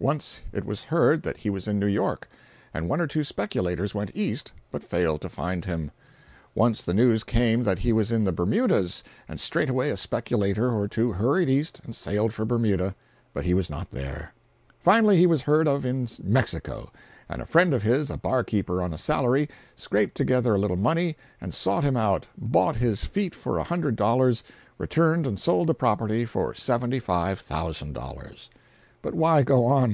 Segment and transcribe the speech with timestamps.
[0.00, 2.28] Once it was heard that he was in New York,
[2.74, 5.90] and one or two speculators went east but failed to find him.
[6.54, 10.86] Once the news came that he was in the Bermudas, and straightway a speculator or
[10.88, 14.34] two hurried east and sailed for Bermuda—but he was not there.
[14.78, 16.92] Finally he was heard of in Mexico,
[17.26, 20.76] and a friend of his, a bar keeper on a salary, scraped together a little
[20.76, 24.42] money and sought him out, bought his "feet" for a hundred dollars,
[24.76, 28.50] returned and sold the property for $75,000.
[29.00, 29.92] But why go on?